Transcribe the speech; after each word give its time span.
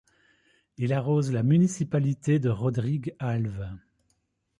Il 0.77 0.93
arrose 0.93 1.31
la 1.31 1.43
municipalité 1.43 2.39
de 2.39 2.49
Rodrigues 2.49 3.15
Alves. 3.19 3.77